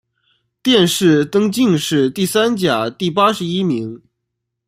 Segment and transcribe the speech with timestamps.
[0.63, 4.01] 殿试登进士第三甲第八十一名。